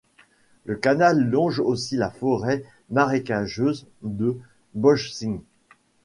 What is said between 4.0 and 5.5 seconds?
de Bojčin.